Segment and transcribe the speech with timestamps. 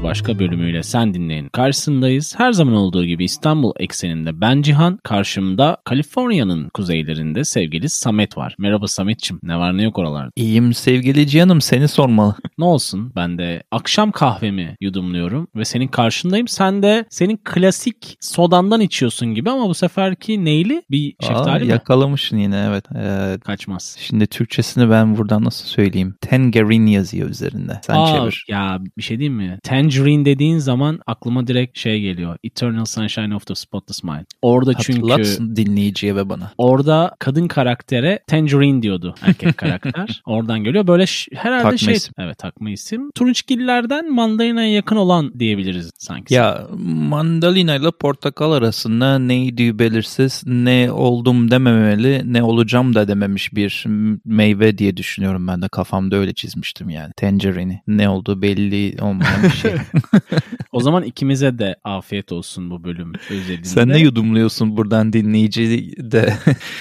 [0.00, 1.48] Bir başka bölümüyle sen dinleyin.
[1.48, 2.34] Karşısındayız.
[2.38, 8.54] Her zaman olduğu gibi İstanbul ekseninde ben Cihan, karşımda Kaliforniya'nın kuzeylerinde sevgili Samet var.
[8.58, 9.40] Merhaba Sametçim.
[9.42, 10.30] Ne var ne yok oralarda?
[10.36, 12.34] İyiyim sevgili Cihan'ım seni sormalı.
[12.58, 16.48] Ne olsun ben de akşam kahvemi yudumluyorum ve senin karşındayım.
[16.48, 20.82] Sen de senin klasik sodandan içiyorsun gibi ama bu seferki neyli?
[20.90, 21.66] Bir şeftali Aa, mi?
[21.66, 22.84] yakalamışsın yine evet.
[22.96, 23.96] Ee, Kaçmaz.
[24.00, 26.14] şimdi Türkçesini ben buradan nasıl söyleyeyim?
[26.20, 27.80] Tangerine yazıyor üzerinde.
[27.86, 28.44] Sen Aa, çevir.
[28.48, 29.58] Ya bir şey diyeyim mi?
[29.62, 32.36] Tangerine dediğin zaman aklıma direkt şey geliyor.
[32.44, 34.24] Eternal Sunshine of the Spotless Mind.
[34.42, 36.52] Orada çünkü dinleyiciye ve bana.
[36.58, 40.22] orada kadın karaktere Tangerine diyordu erkek karakter.
[40.26, 40.86] Oradan geliyor.
[40.86, 42.14] Böyle herhalde Takma şey isim.
[42.18, 43.10] evet takma isim.
[43.14, 46.34] Turunçgillerden mandalina'ya yakın olan diyebiliriz sanki.
[46.34, 53.84] Ya mandalina ile portakal arasında neydi belirsiz ne oldum dememeli ne olacağım da dememiş bir
[54.24, 57.12] meyve diye düşünüyorum ben de kafamda öyle çizmiştim yani.
[57.16, 59.72] Tangerine ne olduğu belli olmayan bir şey.
[60.72, 63.64] O zaman ikimize de afiyet olsun bu bölüm özelinde.
[63.68, 66.34] Sen ne yudumluyorsun buradan dinleyici de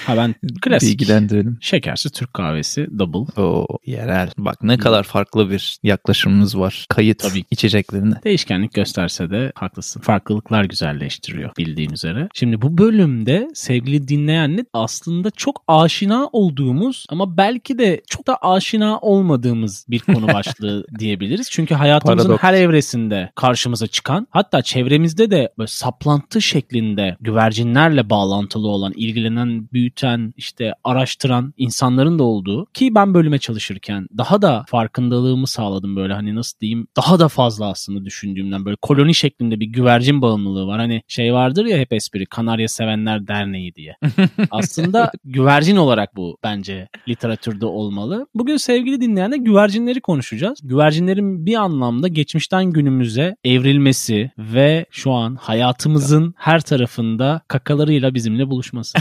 [0.06, 0.90] Ha ben klasik.
[1.00, 1.58] bilgilendirelim.
[1.62, 3.42] Şekersiz Türk kahvesi double.
[3.42, 4.30] O yerel.
[4.38, 6.86] Bak ne kadar farklı bir yaklaşımımız var.
[6.90, 7.44] Kayıt Tabii.
[7.52, 8.16] içeceklerine.
[8.24, 10.02] Değişkenlik gösterse de haklısın.
[10.02, 12.30] Farklılıklar güzelleştiriyor bildiğin üzere.
[12.34, 18.98] Şimdi bu bölümde sevgili dinleyenle aslında çok aşina olduğumuz ama belki de çok da aşina
[19.00, 21.48] olmadığımız bir konu başlığı diyebiliriz.
[21.52, 22.44] Çünkü hayatımızın Paradoks.
[22.44, 22.54] her
[22.90, 30.74] evresinde karşımıza çıkan hatta çevremizde de böyle saplantı şeklinde güvercinlerle bağlantılı olan, ilgilenen, büyüten, işte
[30.84, 36.60] araştıran insanların da olduğu ki ben bölüme çalışırken daha da farkındalığımı sağladım böyle hani nasıl
[36.60, 40.80] diyeyim daha da fazla aslında düşündüğümden böyle koloni şeklinde bir güvercin bağımlılığı var.
[40.80, 43.96] Hani şey vardır ya hep espri Kanarya Sevenler Derneği diye.
[44.52, 48.28] Aslında güvercin olarak bu bence literatürde olmalı.
[48.34, 50.60] Bugün sevgili dinleyenle güvercinleri konuşacağız.
[50.64, 58.98] Güvercinlerin bir anlamda geçmişten günümüze evrilmesi ve şu an hayatımızın her tarafında kakalarıyla bizimle buluşması.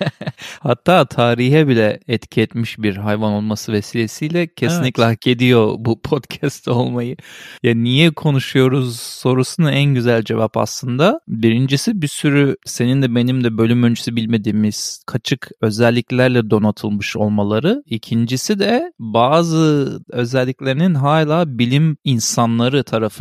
[0.60, 7.16] Hatta tarihe bile etki etmiş bir hayvan olması vesilesiyle kesinlikle hak ediyor bu podcast olmayı.
[7.62, 11.20] Ya niye konuşuyoruz sorusuna en güzel cevap aslında.
[11.28, 17.82] Birincisi bir sürü senin de benim de bölüm öncesi bilmediğimiz kaçık özelliklerle donatılmış olmaları.
[17.86, 23.19] İkincisi de bazı özelliklerinin hala bilim insanları tarafından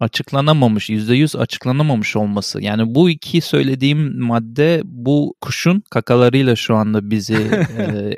[0.00, 2.62] açıklanamamış, %100 açıklanamamış olması.
[2.62, 7.34] Yani bu iki söylediğim madde bu kuşun kakalarıyla şu anda bizi
[7.78, 8.16] e,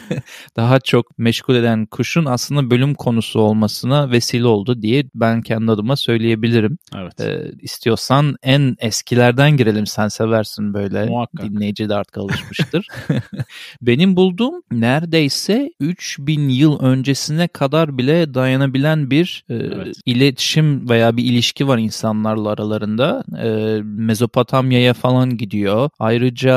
[0.56, 5.96] daha çok meşgul eden kuşun aslında bölüm konusu olmasına vesile oldu diye ben kendi adıma
[5.96, 6.78] söyleyebilirim.
[6.96, 7.20] Evet.
[7.20, 11.44] E, istiyorsan en eskilerden girelim sen seversin böyle Muhakkak.
[11.50, 12.88] dinleyici de artık alışmıştır.
[13.82, 19.96] Benim bulduğum neredeyse 3000 yıl öncesine kadar bile dayanabilen bir e, Evet.
[20.06, 23.24] iletişim veya bir ilişki var insanlarla aralarında.
[23.42, 25.90] E, Mezopotamya'ya falan gidiyor.
[25.98, 26.54] Ayrıca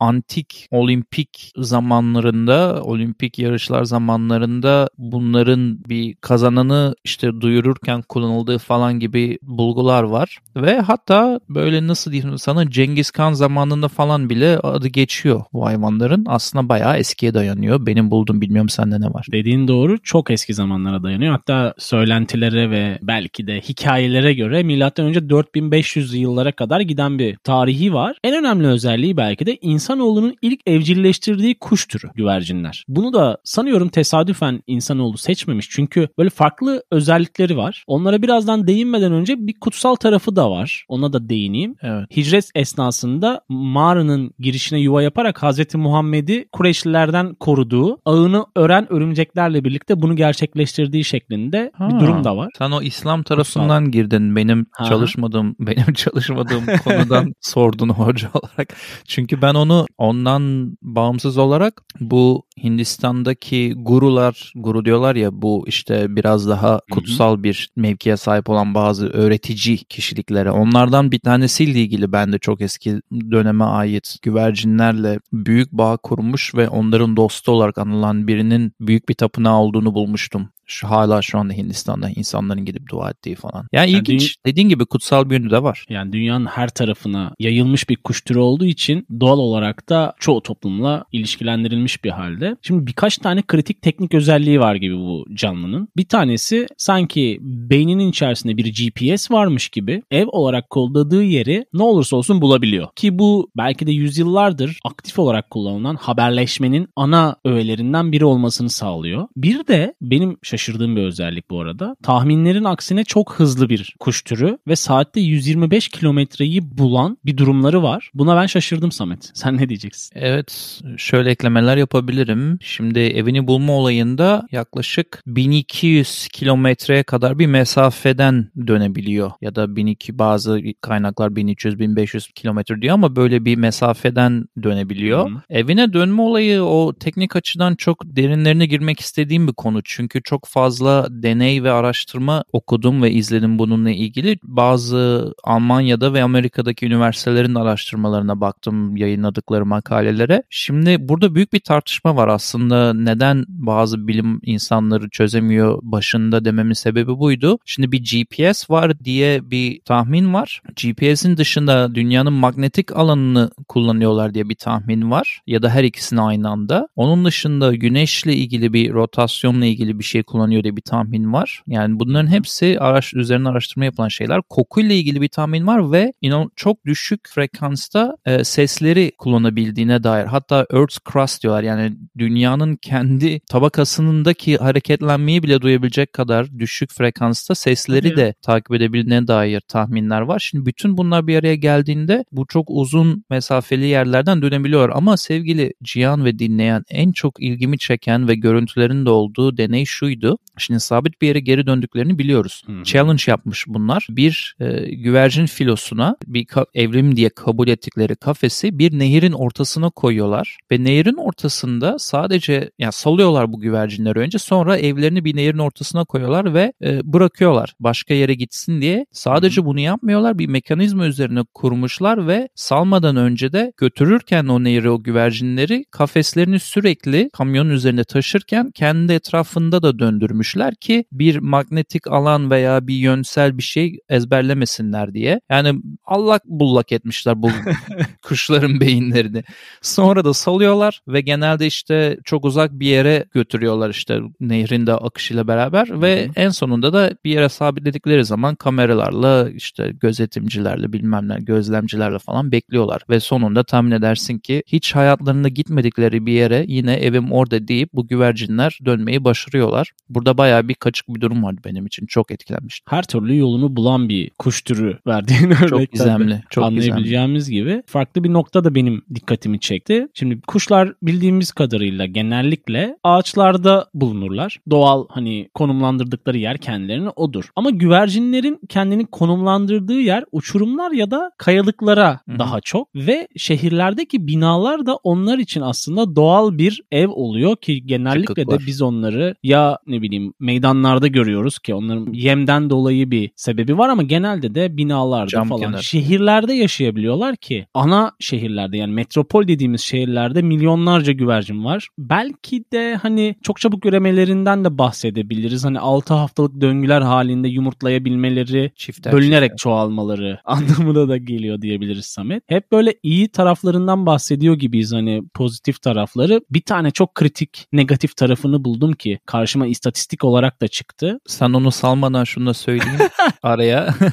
[0.00, 10.02] antik olimpik zamanlarında, olimpik yarışlar zamanlarında bunların bir kazananı işte duyururken kullanıldığı falan gibi bulgular
[10.02, 10.38] var.
[10.56, 16.24] Ve hatta böyle nasıl diyeyim sana Cengiz Han zamanında falan bile adı geçiyor bu hayvanların.
[16.28, 17.86] Aslında bayağı eskiye dayanıyor.
[17.86, 19.26] Benim bulduğum bilmiyorum sende ne var.
[19.32, 21.32] Dediğin doğru çok eski zamanlara dayanıyor.
[21.32, 24.62] Hatta söylentilere ve belki de hikayelere göre
[25.02, 28.16] önce 4500 yıllara kadar giden bir tarihi var.
[28.24, 32.84] En önemli özelliği belki de insanoğlunun ilk evcilleştirdiği kuş türü güvercinler.
[32.88, 35.70] Bunu da sanıyorum tesadüfen insanoğlu seçmemiş.
[35.70, 37.84] Çünkü böyle farklı özellikleri var.
[37.86, 40.84] Onlara birazdan değinmeden önce bir kutsal tarafı da var.
[40.88, 41.74] Ona da değineyim.
[41.82, 42.16] Evet.
[42.16, 50.16] Hicret esnasında mağaranın girişine yuva yaparak Hazreti Muhammed'i Kureyşlilerden koruduğu, ağını ören örümceklerle birlikte bunu
[50.16, 52.00] gerçekleştirdiği şeklinde bir Ha.
[52.00, 52.50] durum da var.
[52.58, 54.36] Sen o İslam tarafından girdin.
[54.36, 54.84] Benim Ha.
[54.84, 58.76] çalışmadığım benim çalışmadığım konudan sordun hoca olarak.
[59.04, 66.48] Çünkü ben onu ondan bağımsız olarak bu Hindistan'daki gurular, guru diyorlar ya bu işte biraz
[66.48, 70.50] daha kutsal bir mevkiye sahip olan bazı öğretici kişiliklere.
[70.50, 73.00] Onlardan bir tanesiyle ilgili ben de çok eski
[73.30, 79.58] döneme ait güvercinlerle büyük bağ kurmuş ve onların dostu olarak anılan birinin büyük bir tapınağı
[79.58, 80.48] olduğunu bulmuştum.
[80.66, 83.66] Şu, hala şu anda Hindistan'da insanların gidip dua ettiği falan.
[83.72, 84.36] Yani Yani ilginç.
[84.46, 85.84] Dediğin gibi kutsal bir yönü de var.
[85.88, 91.04] Yani dünyanın her tarafına yayılmış bir kuş türü olduğu için doğal olarak da çoğu toplumla
[91.12, 92.56] ilişkilendirilmiş bir halde.
[92.62, 95.88] Şimdi birkaç tane kritik teknik özelliği var gibi bu canlının.
[95.96, 102.16] Bir tanesi sanki beyninin içerisinde bir GPS varmış gibi ev olarak kodladığı yeri ne olursa
[102.16, 102.88] olsun bulabiliyor.
[102.96, 109.28] Ki bu belki de yüzyıllardır aktif olarak kullanılan haberleşmenin ana öğelerinden biri olmasını sağlıyor.
[109.36, 111.96] Bir de benim şaşırdığım bir özellik bu arada.
[112.02, 118.10] Tahminlerin aksine çok hızlı bir kuş türü ve saatte 125 kilometreyi bulan bir durumları var.
[118.14, 119.30] Buna ben şaşırdım Samet.
[119.34, 120.18] Sen ne diyeceksin?
[120.18, 122.58] Evet şöyle eklemeler yapabilirim.
[122.60, 129.30] Şimdi evini bulma olayında yaklaşık 1200 kilometreye kadar bir mesafeden dönebiliyor.
[129.40, 135.30] Ya da 1200 bazı kaynaklar 1300-1500 kilometre diyor ama böyle bir mesafeden dönebiliyor.
[135.30, 135.34] Hı.
[135.50, 139.80] Evine dönme olayı o teknik açıdan çok derinlerine girmek istediğim bir konu.
[139.84, 144.38] Çünkü çok fazla deney ve araştırma okudum ve izledim bununla ilgili.
[144.42, 150.42] Bazı Almanya'da ve Amerika'daki üniversitelerin araştırmalarına baktım yayınladıkları makalelere.
[150.50, 152.94] Şimdi burada büyük bir tartışma var aslında.
[152.94, 157.58] Neden bazı bilim insanları çözemiyor başında dememin sebebi buydu.
[157.64, 160.62] Şimdi bir GPS var diye bir tahmin var.
[160.76, 165.40] GPS'in dışında dünyanın magnetik alanını kullanıyorlar diye bir tahmin var.
[165.46, 166.88] Ya da her ikisini aynı anda.
[166.96, 171.62] Onun dışında güneşle ilgili bir rotasyonla ilgili bir şey kullanıyor diye bir tahmin var.
[171.66, 174.42] Yani bunların hepsi araş, üzerine araştırma yapılan şeyler.
[174.48, 180.24] Kokuyla ilgili bir tahmin var ve inan çok düşük frekansta e, sesleri kullanabildiğine dair.
[180.24, 181.62] Hatta Earth's crust diyorlar.
[181.62, 188.16] Yani dünyanın kendi tabakasındaki hareketlenmeyi bile duyabilecek kadar düşük frekansta sesleri Tabii.
[188.16, 190.38] de takip edebildiğine dair tahminler var.
[190.38, 194.90] Şimdi bütün bunlar bir araya geldiğinde bu çok uzun mesafeli yerlerden dönebiliyor.
[194.94, 200.38] Ama sevgili Cihan ve dinleyen en çok ilgimi çeken ve görüntülerin de olduğu deney şuydu.
[200.58, 202.62] Şimdi sabit bir yere geri döndüklerini biliyoruz.
[202.66, 202.85] Hmm.
[202.86, 204.06] Challenge yapmış bunlar.
[204.10, 210.84] Bir e, güvercin filosuna bir evrim diye kabul ettikleri kafesi bir nehirin ortasına koyuyorlar ve
[210.84, 216.72] nehirin ortasında sadece yani salıyorlar bu güvercinleri önce sonra evlerini bir nehirin ortasına koyuyorlar ve
[216.84, 219.06] e, bırakıyorlar başka yere gitsin diye.
[219.12, 225.02] Sadece bunu yapmıyorlar bir mekanizma üzerine kurmuşlar ve salmadan önce de götürürken o nehri o
[225.02, 232.65] güvercinleri kafeslerini sürekli kamyonun üzerinde taşırken kendi etrafında da döndürmüşler ki bir magnetik alan veya
[232.66, 235.40] bir yönsel bir şey ezberlemesinler diye.
[235.50, 237.50] Yani allak bullak etmişler bu
[238.22, 239.42] kuşların beyinlerini.
[239.82, 245.48] Sonra da salıyorlar ve genelde işte çok uzak bir yere götürüyorlar işte nehrin de akışıyla
[245.48, 246.32] beraber ve Hı-hı.
[246.36, 253.02] en sonunda da bir yere sabitledikleri zaman kameralarla işte gözetimcilerle bilmem ne gözlemcilerle falan bekliyorlar
[253.10, 258.06] ve sonunda tahmin edersin ki hiç hayatlarında gitmedikleri bir yere yine evim orada deyip bu
[258.06, 259.92] güvercinler dönmeyi başarıyorlar.
[260.08, 262.06] Burada bayağı bir kaçık bir durum vardı benim için.
[262.06, 262.90] Çok etkilenmiştim.
[262.90, 265.68] Her türlü yolunu bulan bir kuş türü verdiğin örnekler.
[265.68, 266.42] Çok gizemli.
[266.50, 267.70] Çok anlayabileceğimiz gizemli.
[267.70, 267.82] gibi.
[267.86, 270.08] Farklı bir nokta da benim dikkatimi çekti.
[270.14, 274.58] Şimdi kuşlar bildiğimiz kadarıyla genellikle ağaçlarda bulunurlar.
[274.70, 277.44] Doğal hani konumlandırdıkları yer kendilerini odur.
[277.56, 282.38] Ama güvercinlerin kendini konumlandırdığı yer uçurumlar ya da kayalıklara Hı-hı.
[282.38, 288.46] daha çok ve şehirlerdeki binalar da onlar için aslında doğal bir ev oluyor ki genellikle
[288.46, 292.12] de biz onları ya ne bileyim meydanlarda görüyoruz ki onların
[292.46, 295.78] yemden dolayı bir sebebi var ama genelde de binalarda Cam falan kenar.
[295.78, 301.88] şehirlerde yaşayabiliyorlar ki ana şehirlerde yani metropol dediğimiz şehirlerde milyonlarca güvercin var.
[301.98, 305.64] Belki de hani çok çabuk üremelerinden de bahsedebiliriz.
[305.64, 309.56] Hani 6 haftalık döngüler halinde yumurtlayabilmeleri, çifter, bölünerek çifter.
[309.56, 312.42] çoğalmaları anlamına da geliyor diyebiliriz Samet.
[312.46, 316.40] Hep böyle iyi taraflarından bahsediyor gibiyiz hani pozitif tarafları.
[316.50, 321.18] Bir tane çok kritik negatif tarafını buldum ki karşıma istatistik olarak da çıktı.
[321.26, 322.98] Sen onu salmadan şunu da söyleyeyim
[323.42, 323.94] araya.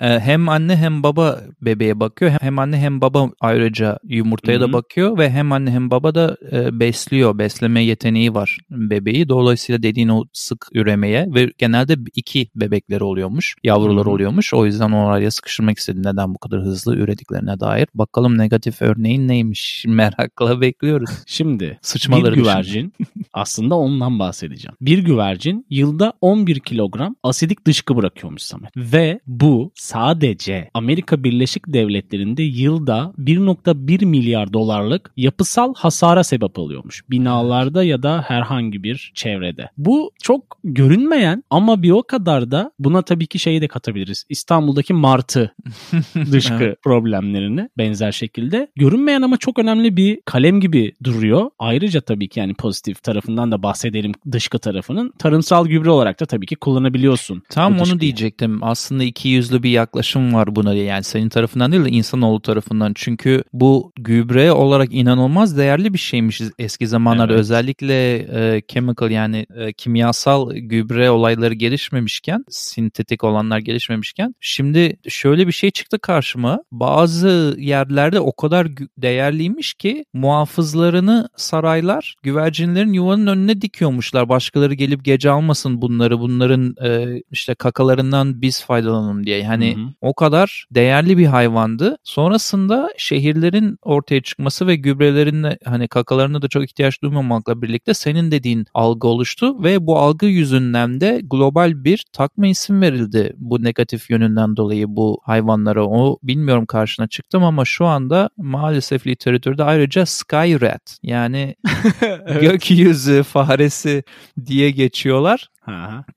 [0.00, 2.30] Ee, hem anne hem baba bebeğe bakıyor.
[2.40, 4.68] Hem anne hem baba ayrıca yumurtaya Hı-hı.
[4.68, 7.38] da bakıyor ve hem anne hem baba da e, besliyor.
[7.38, 9.28] Besleme yeteneği var bebeği.
[9.28, 13.56] Dolayısıyla dediğin o sık üremeye ve genelde iki bebekleri oluyormuş.
[13.64, 14.14] Yavrular Hı-hı.
[14.14, 14.54] oluyormuş.
[14.54, 16.02] O yüzden onu araya sıkıştırmak istedi.
[16.02, 17.88] Neden bu kadar hızlı ürediklerine dair.
[17.94, 19.84] Bakalım negatif örneğin neymiş?
[19.88, 21.10] Merakla bekliyoruz.
[21.26, 22.92] Şimdi Sıçmaları bir güvercin
[23.32, 24.76] aslında ondan bahsedeceğim.
[24.80, 27.16] Bir güvercin yılda 11 kilogram
[27.48, 28.70] asidik dışkı bırakıyormuş Samet.
[28.76, 37.04] Ve bu sadece Amerika Birleşik Devletleri'nde yılda 1.1 milyar dolarlık yapısal hasara sebep oluyormuş.
[37.10, 39.70] Binalarda ya da herhangi bir çevrede.
[39.78, 44.24] Bu çok görünmeyen ama bir o kadar da buna tabii ki şeyi de katabiliriz.
[44.28, 45.54] İstanbul'daki martı
[46.32, 48.68] dışkı problemlerini benzer şekilde.
[48.76, 51.50] Görünmeyen ama çok önemli bir kalem gibi duruyor.
[51.58, 55.12] Ayrıca tabii ki yani pozitif tarafından da bahsedelim dışkı tarafının.
[55.18, 57.37] Tarımsal gübre olarak da tabii ki kullanabiliyorsun.
[57.50, 58.64] Tam onu diyecektim.
[58.64, 62.92] Aslında iki yüzlü bir yaklaşım var buna yani senin tarafından değil de insanoğlu tarafından.
[62.94, 67.40] Çünkü bu gübre olarak inanılmaz değerli bir şeymiş eski zamanlarda evet.
[67.40, 75.52] özellikle e, chemical yani e, kimyasal gübre olayları gelişmemişken, sintetik olanlar gelişmemişken şimdi şöyle bir
[75.52, 76.58] şey çıktı karşıma.
[76.72, 78.68] Bazı yerlerde o kadar
[78.98, 84.28] değerliymiş ki muhafızlarını saraylar güvercinlerin yuvanın önüne dikiyormuşlar.
[84.28, 86.20] Başkaları gelip gece almasın bunları.
[86.20, 89.38] Bunların e, e, işte kakalarından biz faydalanalım diye.
[89.38, 89.86] Yani Hı hı.
[90.00, 91.96] o kadar değerli bir hayvandı.
[92.04, 98.30] Sonrasında şehirlerin ortaya çıkması ve gübrelerin de hani kakalarına da çok ihtiyaç duymamakla birlikte senin
[98.30, 104.10] dediğin algı oluştu ve bu algı yüzünden de global bir takma isim verildi bu negatif
[104.10, 105.86] yönünden dolayı bu hayvanlara.
[105.86, 111.56] O bilmiyorum karşına çıktım ama şu anda maalesef literatürde ayrıca sky rat yani
[112.40, 114.04] gökyüzü faresi
[114.46, 115.48] diye geçiyorlar.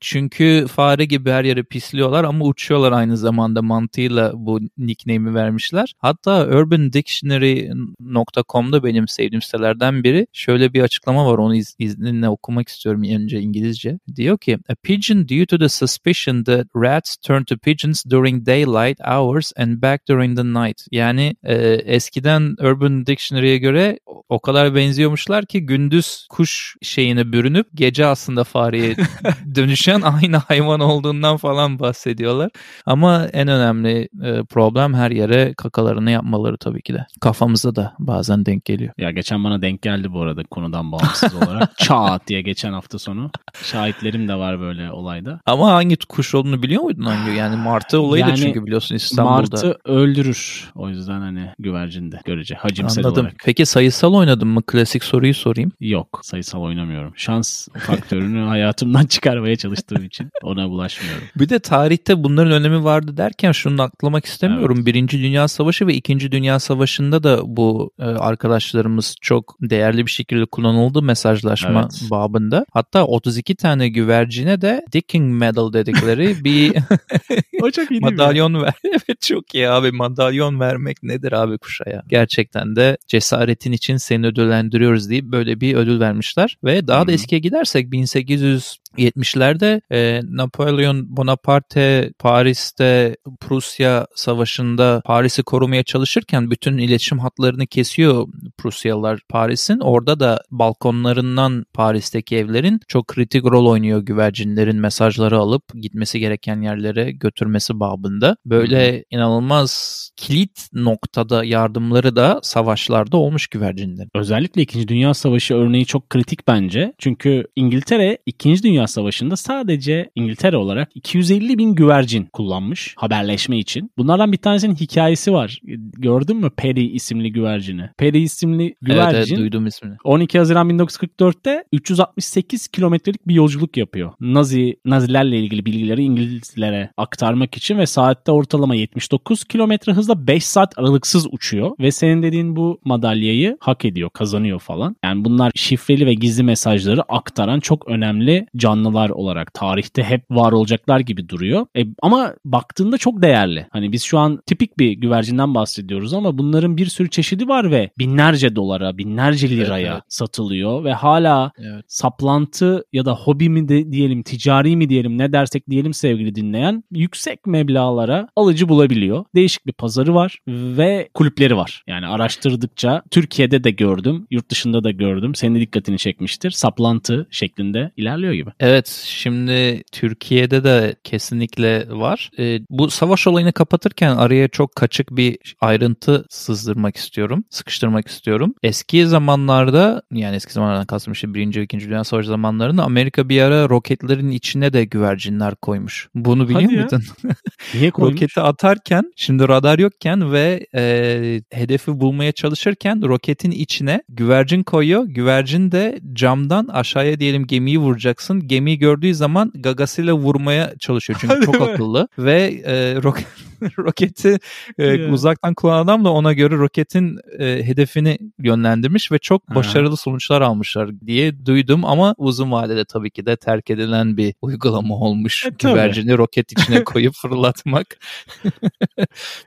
[0.00, 5.94] Çünkü fare gibi her yere pisliyorlar ama uçuyorlar aynı zamanda mantığıyla bu nickname'i vermişler.
[5.98, 13.02] Hatta urbandictionary.com'da benim sevdiğim sitelerden biri şöyle bir açıklama var onu iz, izninle okumak istiyorum
[13.02, 13.98] önce İngilizce.
[14.16, 19.00] Diyor ki A pigeon due to the suspicion that rats turn to pigeons during daylight
[19.00, 20.86] hours and back during the night.
[20.90, 28.06] Yani e, eskiden Urban Dictionary'e göre o kadar benziyormuşlar ki gündüz kuş şeyine bürünüp gece
[28.06, 28.96] aslında fareye
[29.54, 32.50] dönüşen aynı hayvan olduğundan falan bahsediyorlar.
[32.86, 37.06] Ama en önemli e, problem her yere kakalarını yapmaları tabii ki de.
[37.20, 38.92] Kafamıza da bazen denk geliyor.
[38.98, 41.72] Ya geçen bana denk geldi bu arada konudan bağımsız olarak.
[41.78, 43.30] Çat diye geçen hafta sonu.
[43.62, 45.40] Şahitlerim de var böyle olayda.
[45.46, 47.36] Ama hangi kuş olduğunu biliyor muydun hangi?
[47.36, 49.32] Yani martı olayı Yani da çünkü biliyorsun İstanbul'da.
[49.32, 50.70] Martı öldürür.
[50.74, 52.54] O yüzden hani güvercin de görece.
[52.54, 53.24] Hacimsel Anladım.
[53.24, 53.40] olarak.
[53.44, 54.62] Peki sayısal oynadın mı?
[54.66, 55.72] Klasik soruyu sorayım.
[55.80, 57.12] Yok sayısal oynamıyorum.
[57.16, 61.22] Şans faktörünü hayatımdan çıkarmaya çalıştığım için ona bulaşmıyorum.
[61.36, 64.76] Bir de tarihte bunların önemi vardı derken şunu atlamak istemiyorum.
[64.76, 64.86] Evet.
[64.86, 70.44] Birinci Dünya Savaşı ve İkinci Dünya Savaşı'nda da bu e, arkadaşlarımız çok değerli bir şekilde
[70.44, 72.10] kullanıldı mesajlaşma Evet.
[72.10, 72.64] babında.
[72.72, 76.72] Hatta 32 tane güvercine de Dicking Medal dedikleri bir
[77.62, 78.74] o çok iyi madalyon ver.
[78.84, 82.02] evet çok iyi abi madalyon vermek nedir abi kuşa ya?
[82.08, 86.56] Gerçekten de cesaretin için seni ödüllendiriyoruz deyip böyle bir ödül vermişler.
[86.64, 88.82] Ve daha da eskiye gidersek 1800
[89.22, 99.20] 70'lerde e, Napolyon Bonaparte Paris'te Prusya Savaşı'nda Paris'i korumaya çalışırken bütün iletişim hatlarını kesiyor Prusyalılar
[99.28, 99.80] Paris'in.
[99.80, 107.12] Orada da balkonlarından Paris'teki evlerin çok kritik rol oynuyor güvercinlerin mesajları alıp gitmesi gereken yerlere
[107.12, 108.36] götürmesi babında.
[108.46, 114.10] Böyle inanılmaz kilit noktada yardımları da savaşlarda olmuş güvercinlerin.
[114.14, 114.88] Özellikle 2.
[114.88, 116.92] Dünya Savaşı örneği çok kritik bence.
[116.98, 118.62] Çünkü İngiltere 2.
[118.62, 123.90] Dünya Savaşı'nda sadece İngiltere olarak 250 bin güvercin kullanmış haberleşme için.
[123.98, 125.60] Bunlardan bir tanesinin hikayesi var.
[125.98, 127.90] Gördün mü Perry isimli güvercini?
[127.98, 129.94] Perry isimli Evet, güvercin evet duydum ismini.
[130.04, 134.12] 12 Haziran 1944'te 368 kilometrelik bir yolculuk yapıyor.
[134.20, 140.78] Nazi Nazilerle ilgili bilgileri İngilizlere aktarmak için ve saatte ortalama 79 kilometre hızla 5 saat
[140.78, 144.96] aralıksız uçuyor ve senin dediğin bu madalyayı hak ediyor, kazanıyor falan.
[145.04, 148.46] Yani bunlar şifreli ve gizli mesajları aktaran çok önemli
[148.92, 151.66] canlılar olarak tarihte hep var olacaklar gibi duruyor.
[151.76, 153.66] E, ama baktığında çok değerli.
[153.70, 157.90] Hani biz şu an tipik bir güvercinden bahsediyoruz ama bunların bir sürü çeşidi var ve
[157.98, 160.02] binlerce dolara, binlerce liraya evet.
[160.08, 161.84] satılıyor ve hala Evet.
[161.88, 166.84] saplantı ya da hobi mi de diyelim, ticari mi diyelim ne dersek diyelim sevgili dinleyen
[166.90, 169.24] yüksek meblağlara alıcı bulabiliyor.
[169.34, 171.82] Değişik bir pazarı var ve kulüpleri var.
[171.86, 175.34] Yani araştırdıkça Türkiye'de de gördüm, yurt dışında da gördüm.
[175.34, 176.50] Senin dikkatini çekmiştir.
[176.50, 178.50] Saplantı şeklinde ilerliyor gibi.
[178.60, 182.30] Evet şimdi Türkiye'de de kesinlikle var.
[182.38, 187.44] Ee, bu savaş olayını kapatırken araya çok kaçık bir ayrıntı sızdırmak istiyorum.
[187.50, 188.54] Sıkıştırmak istiyorum.
[188.62, 191.56] Eski zamanlarda yani eski zamanlardan kastım işte 1.
[191.56, 191.80] ve 2.
[191.80, 196.08] Dünya Savaşı zamanlarında Amerika bir ara roketlerin içine de güvercinler koymuş.
[196.14, 197.02] Bunu biliyor Hadi muydun?
[197.74, 198.14] Niye koymuş?
[198.14, 205.04] Roketi atarken şimdi radar yokken ve e, hedefi bulmaya çalışırken roketin içine güvercin koyuyor.
[205.04, 208.48] Güvercin de camdan aşağıya diyelim gemiyi vuracaksın.
[208.72, 213.26] Gemiyi gördüğü zaman gagasıyla vurmaya çalışıyor çünkü çok akıllı ve e, roket
[213.78, 214.38] roketi
[214.78, 219.54] e, uzaktan kullanan adam da ona göre roketin e, hedefini yönlendirmiş ve çok Ha.
[219.54, 224.94] başarılı sonuçlar almışlar diye duydum ama uzun vadede tabii ki de terk edilen bir uygulama
[224.94, 225.46] olmuş.
[225.46, 225.72] E, tabii.
[225.72, 227.86] Güvercini roket içine koyup fırlatmak.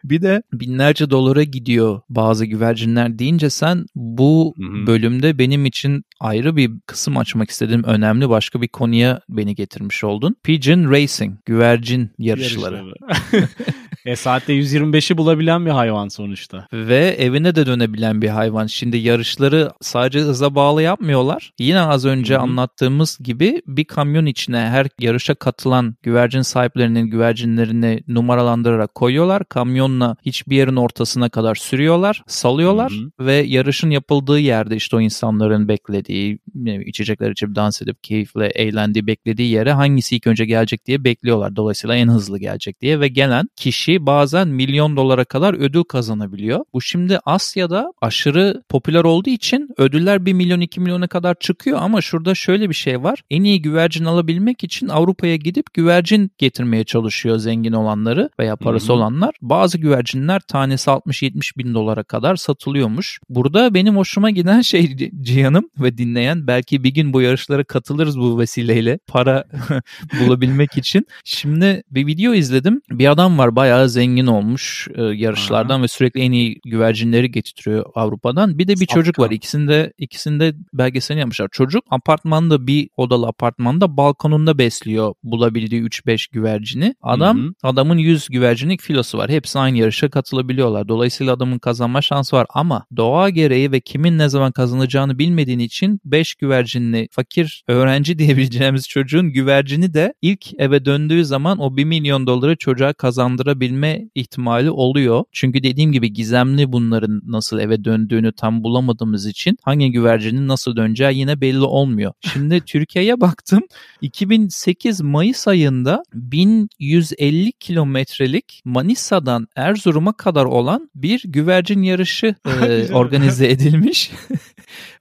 [0.03, 4.87] bir de binlerce dolara gidiyor bazı güvercinler deyince sen bu Hı hı.
[4.87, 10.35] bölümde benim için ayrı bir kısım açmak istediğim önemli başka bir konuya beni getirmiş oldun.
[10.43, 12.75] Pigeon Racing, güvercin yarışları.
[12.75, 13.47] Yarışları.
[14.05, 16.67] e saatte 125'i bulabilen bir hayvan sonuçta.
[16.73, 18.67] Ve evine de dönebilen bir hayvan.
[18.67, 21.51] Şimdi yarışları sadece hıza bağlı yapmıyorlar.
[21.59, 22.41] Yine az önce Hı hı.
[22.41, 29.45] anlattığımız gibi bir kamyon içine her yarışa katılan güvercin sahiplerinin güvercinlerini numaralandırarak koyuyorlar.
[29.49, 35.67] Kamyonla hiçbir yerin ortasına kadar sürüyorlar, salıyorlar Hı ve yarışın yapıldığı yerde işte o insanların
[35.67, 41.03] bekle beklediği, içecekler içip dans edip keyifle eğlendiği, beklediği yere hangisi ilk önce gelecek diye
[41.03, 41.55] bekliyorlar.
[41.55, 46.65] Dolayısıyla en hızlı gelecek diye ve gelen kişi bazen milyon dolara kadar ödül kazanabiliyor.
[46.73, 52.01] Bu şimdi Asya'da aşırı popüler olduğu için ödüller 1 milyon 2 milyona kadar çıkıyor ama
[52.01, 53.19] şurada şöyle bir şey var.
[53.29, 58.93] En iyi güvercin alabilmek için Avrupa'ya gidip güvercin getirmeye çalışıyor zengin olanları veya parası Hı-hı.
[58.93, 59.35] olanlar.
[59.41, 63.19] Bazı güvercinler tanesi 60-70 bin dolara kadar satılıyormuş.
[63.29, 68.39] Burada benim hoşuma giden şey Cihan'ım ve dinleyen belki bir gün bu yarışlara katılırız bu
[68.39, 69.43] vesileyle para
[70.21, 71.05] bulabilmek için.
[71.23, 72.81] Şimdi bir video izledim.
[72.91, 75.83] Bir adam var bayağı zengin olmuş e, yarışlardan Aha.
[75.83, 78.57] ve sürekli en iyi güvercinleri getiriyor Avrupa'dan.
[78.57, 79.31] Bir de bir çocuk var.
[79.31, 81.49] İkisinde ikisinde belgeselini yapmışlar.
[81.51, 86.95] Çocuk apartmanda bir odalı apartmanda balkonunda besliyor bulabildiği 3-5 güvercini.
[87.01, 87.53] Adam Hı-hı.
[87.63, 89.29] adamın 100 güvercinlik filosu var.
[89.29, 90.87] Hepsi aynı yarışa katılabiliyorlar.
[90.87, 95.84] Dolayısıyla adamın kazanma şansı var ama doğa gereği ve kimin ne zaman kazanacağını bilmediğin için
[96.05, 102.27] 5 güvercinli fakir öğrenci diyebileceğimiz çocuğun güvercini de ilk eve döndüğü zaman o 1 milyon
[102.27, 105.23] doları çocuğa kazandırabilme ihtimali oluyor.
[105.31, 111.17] Çünkü dediğim gibi gizemli bunların nasıl eve döndüğünü tam bulamadığımız için hangi güvercinin nasıl döneceği
[111.17, 112.13] yine belli olmuyor.
[112.33, 113.61] Şimdi Türkiye'ye baktım.
[114.01, 124.11] 2008 Mayıs ayında 1150 kilometrelik Manisa'dan Erzurum'a kadar olan bir güvercin yarışı e, organize edilmiş.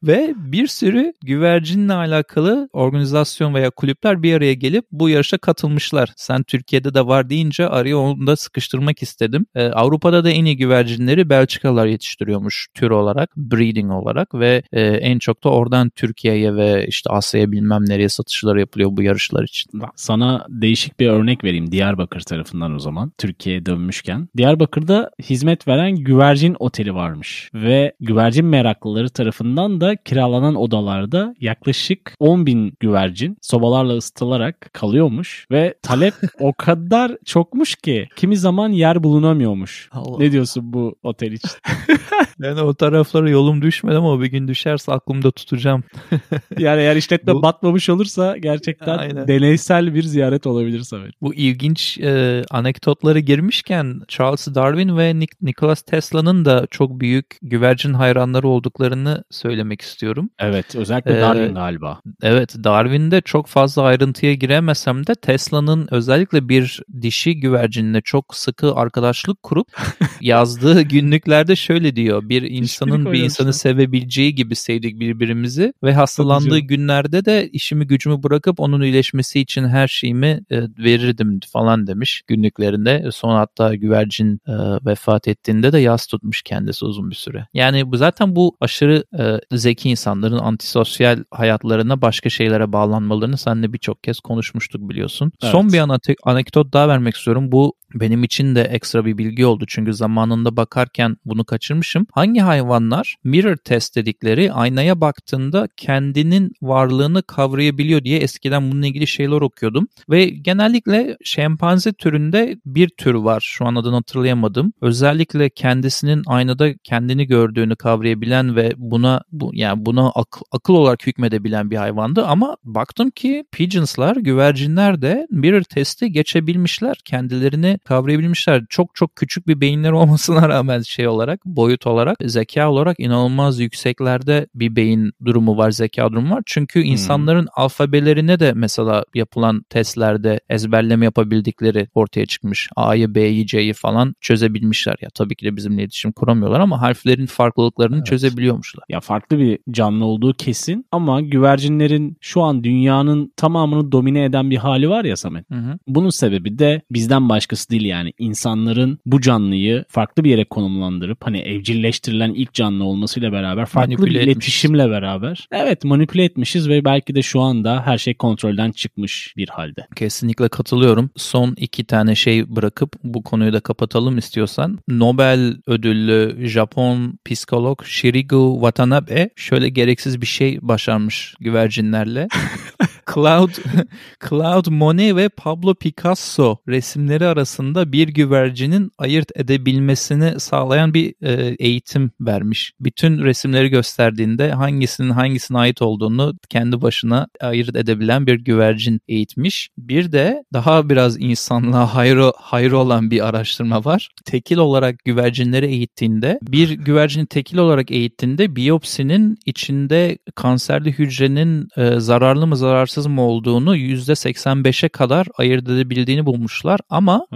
[0.03, 6.13] Ve bir sürü güvercinle alakalı organizasyon veya kulüpler bir araya gelip bu yarışa katılmışlar.
[6.17, 9.47] Sen Türkiye'de de var deyince araya onu da sıkıştırmak istedim.
[9.55, 15.19] Ee, Avrupa'da da en iyi güvercinleri Belçikalılar yetiştiriyormuş tür olarak, breeding olarak ve e, en
[15.19, 19.71] çok da oradan Türkiye'ye ve işte Asya'ya bilmem nereye satışlar yapılıyor bu yarışlar için.
[19.97, 23.13] Sana değişik bir örnek vereyim Diyarbakır tarafından o zaman.
[23.19, 24.29] Türkiye'ye dönmüşken.
[24.37, 32.47] Diyarbakır'da hizmet veren güvercin oteli varmış ve güvercin meraklıları tarafından da kiralanan odalarda yaklaşık 10
[32.47, 39.89] bin güvercin sobalarla ısıtılarak kalıyormuş ve talep o kadar çokmuş ki kimi zaman yer bulunamıyormuş.
[39.93, 40.19] Allah.
[40.19, 41.51] Ne diyorsun bu otel için?
[42.39, 45.85] yani o taraflara yolum düşmedi ama bir gün düşerse aklımda tutacağım.
[46.59, 47.43] yani eğer işletme bu...
[47.43, 49.29] batmamış olursa gerçekten Aynen.
[49.29, 51.13] deneysel bir ziyaret olabilir Samet.
[51.23, 58.49] Bu ilginç e, anekdotları girmişken Charles Darwin ve Nikola Tesla'nın da çok büyük güvercin hayranları
[58.49, 60.31] olduklarını söylemek istiyorum.
[60.39, 62.01] Evet özellikle Darwin ee, galiba.
[62.23, 69.43] Evet Darwin'de çok fazla ayrıntıya giremesem de Tesla'nın özellikle bir dişi güvercinle çok sıkı arkadaşlık
[69.43, 69.67] kurup
[70.21, 72.29] yazdığı günlüklerde şöyle diyor.
[72.29, 78.61] Bir insanın bir insanı sevebileceği gibi sevdik birbirimizi ve hastalandığı günlerde de işimi gücümü bırakıp
[78.61, 83.09] onun iyileşmesi için her şeyimi e, verirdim falan demiş günlüklerinde.
[83.13, 84.53] Son hatta güvercin e,
[84.87, 87.47] vefat ettiğinde de yaz tutmuş kendisi uzun bir süre.
[87.55, 94.05] Yani bu zaten bu aşırı e, zeki insanların antisosyal hayatlarına başka şeylere bağlanmalarını seninle birçok
[94.05, 95.33] kez konuşmuştuk biliyorsun.
[95.43, 95.53] Evet.
[95.53, 95.83] Son bir
[96.25, 97.53] anekdot daha vermek istiyorum.
[97.53, 102.07] Bu benim için de ekstra bir bilgi oldu çünkü zamanında bakarken bunu kaçırmışım.
[102.13, 109.41] Hangi hayvanlar mirror test dedikleri aynaya baktığında kendinin varlığını kavrayabiliyor diye eskiden bununla ilgili şeyler
[109.41, 109.89] okuyordum.
[110.11, 114.73] Ve genellikle şempanze türünde bir tür var şu an adını hatırlayamadım.
[114.81, 121.71] Özellikle kendisinin aynada kendini gördüğünü kavrayabilen ve buna bu yani buna ak- akıl olarak hükmedebilen
[121.71, 126.97] bir hayvandı ama baktım ki pigeonslar, güvercinler de mirror testi geçebilmişler.
[127.05, 128.65] Kendilerini kavrayabilmişler.
[128.69, 134.47] Çok çok küçük bir beyinler olmasına rağmen şey olarak, boyut olarak, zeka olarak inanılmaz yükseklerde
[134.55, 136.43] bir beyin durumu var, zeka durumu var.
[136.47, 136.91] Çünkü hmm.
[136.91, 142.69] insanların alfabelerine de mesela yapılan testlerde ezberleme yapabildikleri ortaya çıkmış.
[142.77, 144.97] A'yı, B'yi, C'yi falan çözebilmişler.
[145.01, 148.07] Ya tabii ki de bizimle iletişim kuramıyorlar ama harflerin farklılıklarını evet.
[148.07, 148.85] çözebiliyormuşlar.
[148.89, 154.57] Ya farklı bir canlı olduğu kesin ama güvercinlerin şu an dünyanın tamamını domine eden bir
[154.57, 155.51] hali var ya Samet.
[155.51, 155.79] Hı hı.
[155.87, 161.39] Bunun sebebi de bizden başkası değil yani insanların bu canlıyı farklı bir yere konumlandırıp hani
[161.39, 167.15] evcilleştirilen ilk canlı olmasıyla beraber farklı manipüle bir iletişimle beraber evet manipüle etmişiz ve belki
[167.15, 169.87] de şu anda her şey kontrolden çıkmış bir halde.
[169.97, 171.11] Kesinlikle katılıyorum.
[171.17, 174.79] Son iki tane şey bırakıp bu konuyu da kapatalım istiyorsan.
[174.89, 182.29] Nobel ödüllü Japon psikolog Shirigo Watanabe şöyle gereksiz bir şey başarmış güvercinlerle.
[183.15, 183.51] Cloud
[184.29, 192.11] Cloud Monet ve Pablo Picasso resimleri arasında bir güvercinin ayırt edebilmesini sağlayan bir e, eğitim
[192.21, 192.73] vermiş.
[192.81, 199.69] Bütün resimleri gösterdiğinde hangisinin hangisine ait olduğunu kendi başına ayırt edebilen bir güvercin eğitmiş.
[199.79, 204.09] Bir de daha biraz insanlığa hayrı, hayrı olan bir araştırma var.
[204.25, 212.47] Tekil olarak güvercinleri eğittiğinde bir güvercini tekil olarak eğittiğinde biyopsinin içinde kanserli hücrenin e, zararlı
[212.47, 217.27] mı zararsız mı olduğunu %85'e kadar ayırt edebildiğini bulmuşlar ama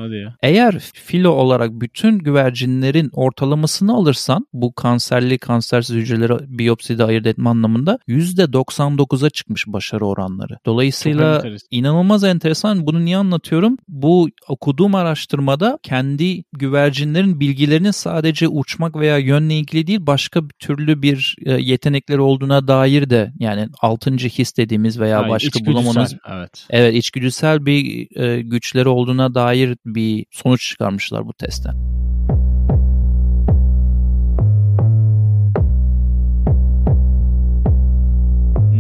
[0.42, 7.98] eğer filo olarak bütün güvercinlerin ortalamasını alırsan bu kanserli kansersiz hücreleri biyopside ayırt etme anlamında
[8.08, 10.58] %99'a çıkmış başarı oranları.
[10.66, 11.68] Dolayısıyla enteresan.
[11.70, 12.86] inanılmaz enteresan.
[12.86, 13.76] Bunu niye anlatıyorum?
[13.88, 21.02] Bu okuduğum araştırmada kendi güvercinlerin bilgilerinin sadece uçmak veya yönle ilgili değil başka bir türlü
[21.02, 26.66] bir e, yetenekleri olduğuna dair de yani altıncı his dediğimiz veya Hayır, başka bulamanız evet.
[26.70, 32.07] evet içgüdüsel bir e, güçleri olduğuna dair bir sonuç çıkarmışlar bu testten.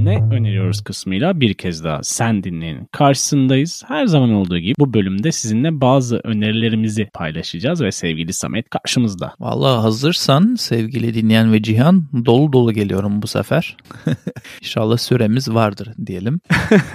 [0.08, 3.82] Ne öneriyoruz kısmıyla bir kez daha sen dinleyin karşısındayız.
[3.88, 9.34] Her zaman olduğu gibi bu bölümde sizinle bazı önerilerimizi paylaşacağız ve sevgili Samet karşımızda.
[9.40, 13.76] Vallahi hazırsan sevgili dinleyen ve Cihan dolu dolu geliyorum bu sefer.
[14.62, 16.40] İnşallah süremiz vardır diyelim.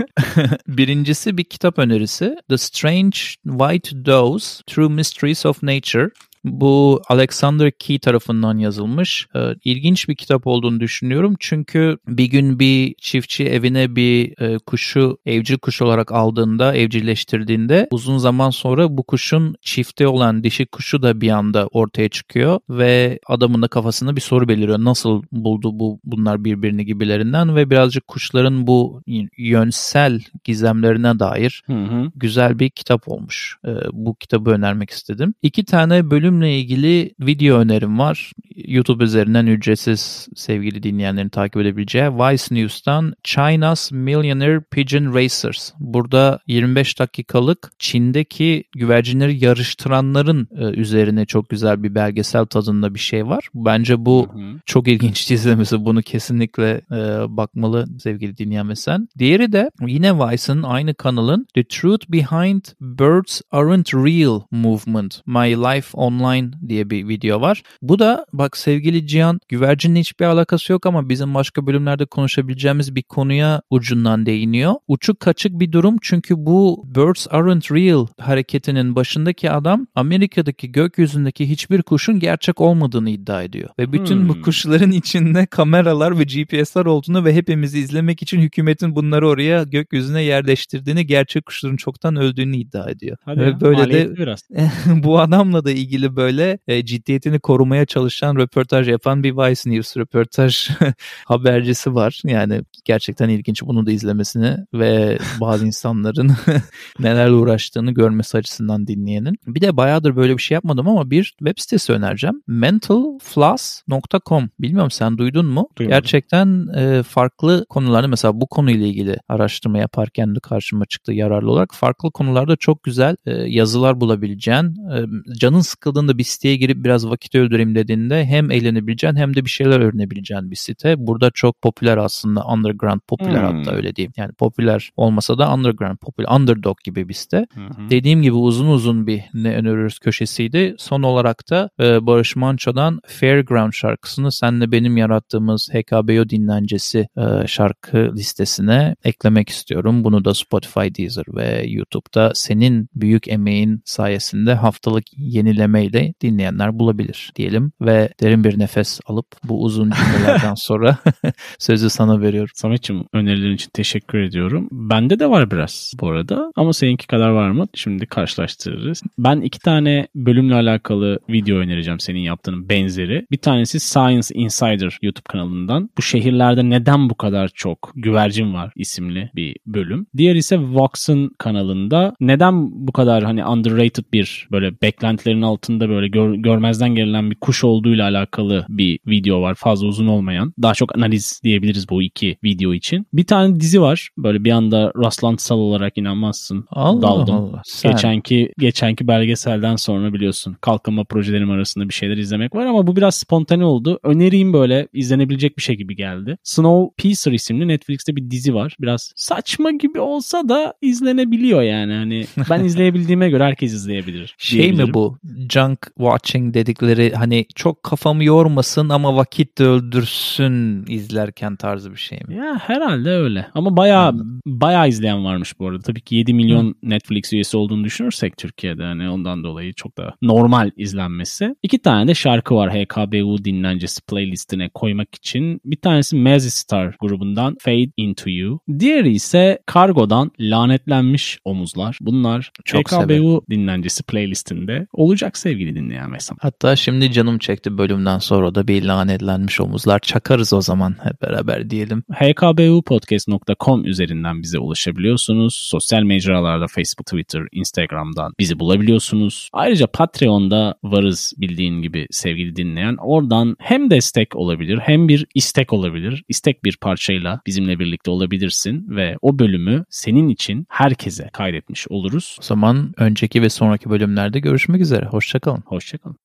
[0.67, 2.36] Birincisi bir kitap önerisi.
[2.49, 6.10] The Strange White Doves True Mysteries of Nature
[6.43, 9.27] bu Alexander Key tarafından yazılmış.
[9.36, 11.36] Ee, ilginç bir kitap olduğunu düşünüyorum.
[11.39, 18.17] Çünkü bir gün bir çiftçi evine bir e, kuşu evcil kuş olarak aldığında, evcilleştirdiğinde uzun
[18.17, 23.62] zaman sonra bu kuşun çifte olan dişi kuşu da bir anda ortaya çıkıyor ve adamın
[23.62, 24.79] da kafasında bir soru beliriyor.
[24.79, 29.01] Nasıl buldu bu bunlar birbirini gibilerinden ve birazcık kuşların bu
[29.38, 32.12] yönsel gizemlerine dair hı hı.
[32.15, 33.58] güzel bir kitap olmuş.
[33.65, 35.34] Ee, bu kitabı önermek istedim.
[35.41, 38.31] İki tane bölüm bölümle ilgili video önerim var.
[38.55, 45.71] YouTube üzerinden ücretsiz sevgili dinleyenlerin takip edebileceği Vice News'tan China's Millionaire Pigeon Racers.
[45.79, 53.27] Burada 25 dakikalık Çin'deki güvercinleri yarıştıranların e, üzerine çok güzel bir belgesel tadında bir şey
[53.27, 53.47] var.
[53.55, 54.59] Bence bu hı hı.
[54.65, 55.85] çok ilginç izlemesi.
[55.85, 56.97] Bunu kesinlikle e,
[57.37, 59.07] bakmalı sevgili dinleyen ve sen.
[59.17, 65.97] Diğeri de yine Vice'ın aynı kanalın The Truth Behind Birds Aren't Real Movement My Life
[65.97, 67.63] Online Online diye bir video var.
[67.81, 73.03] Bu da bak sevgili Cihan güvercinle hiçbir alakası yok ama bizim başka bölümlerde konuşabileceğimiz bir
[73.03, 74.73] konuya ucundan değiniyor.
[74.88, 81.81] Uçuk kaçık bir durum çünkü bu Birds Aren't Real hareketinin başındaki adam Amerika'daki gökyüzündeki hiçbir
[81.81, 83.69] kuşun gerçek olmadığını iddia ediyor.
[83.79, 84.29] Ve bütün hmm.
[84.29, 90.23] bu kuşların içinde kameralar ve GPS'ler olduğunu ve hepimizi izlemek için hükümetin bunları oraya gökyüzüne
[90.23, 93.17] yerleştirdiğini, gerçek kuşların çoktan öldüğünü iddia ediyor.
[93.25, 94.43] Hadi ve ya, böyle de biraz.
[95.03, 100.69] bu adamla da ilgili böyle e, ciddiyetini korumaya çalışan röportaj yapan bir Vice News röportaj
[101.26, 102.21] habercisi var.
[102.26, 106.32] Yani gerçekten ilginç bunu da izlemesini ve bazı insanların
[106.99, 109.36] nelerle uğraştığını görmesi açısından dinleyenin.
[109.47, 112.41] Bir de bayağıdır böyle bir şey yapmadım ama bir web sitesi önereceğim.
[112.47, 115.69] mentalfloss.com Bilmiyorum sen duydun mu?
[115.78, 115.95] Duymadım.
[115.95, 121.73] Gerçekten e, farklı konularda mesela bu konuyla ilgili araştırma yaparken de karşıma çıktı yararlı olarak.
[121.73, 125.06] Farklı konularda çok güzel e, yazılar bulabileceğin, e,
[125.39, 129.49] canın sıkıldığında sıkıldığında bir siteye girip biraz vakit öldüreyim dediğinde hem eğlenebileceğin hem de bir
[129.49, 130.95] şeyler öğrenebileceğin bir site.
[130.97, 133.57] Burada çok popüler aslında underground popüler hmm.
[133.57, 134.13] hatta öyle diyeyim.
[134.17, 137.45] Yani popüler olmasa da underground popüler underdog gibi bir site.
[137.53, 137.89] Hmm.
[137.89, 140.75] Dediğim gibi uzun uzun bir ne öneriyoruz köşesiydi.
[140.77, 148.11] Son olarak da e, Barış Manço'dan Fairground şarkısını senle benim yarattığımız HKBO dinlencesi e, şarkı
[148.15, 150.03] listesine eklemek istiyorum.
[150.03, 157.32] Bunu da Spotify, Deezer ve YouTube'da senin büyük emeğin sayesinde haftalık yenilemeyle şekilde dinleyenler bulabilir
[157.36, 160.97] diyelim ve derin bir nefes alıp bu uzun cümlelerden sonra
[161.60, 162.51] sözü sana veriyorum.
[162.56, 164.67] Samet'ciğim önerilerin için teşekkür ediyorum.
[164.71, 167.65] Bende de var biraz bu arada ama seninki kadar var mı?
[167.73, 169.01] Şimdi karşılaştırırız.
[169.17, 173.25] Ben iki tane bölümle alakalı video önereceğim senin yaptığının benzeri.
[173.32, 175.89] Bir tanesi Science Insider YouTube kanalından.
[175.97, 180.06] Bu şehirlerde neden bu kadar çok güvercin var isimli bir bölüm.
[180.17, 186.07] Diğer ise Vox'ın kanalında neden bu kadar hani underrated bir böyle beklentilerin altında altında böyle
[186.07, 189.55] gör, görmezden gelen bir kuş olduğuyla alakalı bir video var.
[189.55, 190.53] Fazla uzun olmayan.
[190.62, 193.07] Daha çok analiz diyebiliriz bu iki video için.
[193.13, 194.09] Bir tane dizi var.
[194.17, 196.65] Böyle bir anda rastlantısal olarak inanmazsın.
[196.69, 197.36] Allah Daldım.
[197.36, 197.62] Allah.
[197.65, 197.91] Sen.
[197.91, 203.15] Geçenki geçenki belgeselden sonra biliyorsun kalkınma projelerim arasında bir şeyler izlemek var ama bu biraz
[203.15, 203.99] spontane oldu.
[204.03, 206.38] Öneriyim böyle izlenebilecek bir şey gibi geldi.
[206.43, 208.75] Snowpiercer isimli Netflix'te bir dizi var.
[208.81, 211.93] Biraz saçma gibi olsa da izlenebiliyor yani.
[211.93, 214.36] Hani ben izleyebildiğime göre herkes izleyebilir.
[214.38, 215.17] Şey mi bu?
[215.63, 222.19] Junk watching dedikleri hani çok kafamı yormasın ama vakit de öldürsün izlerken tarzı bir şey
[222.28, 222.36] mi?
[222.36, 223.47] Ya herhalde öyle.
[223.54, 224.41] Ama bayağı Anladım.
[224.45, 225.80] bayağı izleyen varmış bu arada.
[225.82, 230.71] Tabii ki 7 milyon Netflix üyesi olduğunu düşünürsek Türkiye'de hani ondan dolayı çok da normal
[230.78, 231.56] izlenmesi.
[231.63, 235.62] İki tane de şarkı var HKBU dinlencesi playlistine koymak için.
[235.65, 238.60] Bir tanesi Mazzy Star grubundan Fade Into You.
[238.80, 241.97] Diğeri ise Kargo'dan Lanetlenmiş Omuzlar.
[242.02, 243.39] Bunlar Çok HKBU severim.
[243.49, 246.37] dinlencesi playlistinde olacak sevgili dinleyen Mesam.
[246.41, 251.69] Hatta şimdi canım çekti bölümden sonra da bir lanetlenmiş omuzlar çakarız o zaman hep beraber
[251.69, 252.03] diyelim.
[252.11, 255.55] hkbupodcast.com üzerinden bize ulaşabiliyorsunuz.
[255.55, 259.49] Sosyal mecralarda Facebook, Twitter, Instagram'dan bizi bulabiliyorsunuz.
[259.53, 262.95] Ayrıca Patreon'da varız bildiğin gibi sevgili dinleyen.
[262.99, 266.23] Oradan hem destek olabilir hem bir istek olabilir.
[266.27, 272.37] İstek bir parçayla bizimle birlikte olabilirsin ve o bölümü senin için herkese kaydetmiş oluruz.
[272.39, 275.05] O zaman önceki ve sonraki bölümlerde görüşmek üzere.
[275.05, 275.42] Hoşçakalın.
[275.65, 276.17] Hoşçakalın.